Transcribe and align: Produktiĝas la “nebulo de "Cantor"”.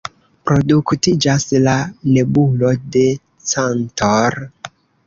Produktiĝas 0.49 1.45
la 1.67 1.75
“nebulo 2.17 2.73
de 2.97 3.07
"Cantor"”. 3.53 4.43